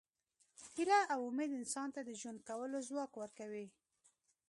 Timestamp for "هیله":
0.73-0.99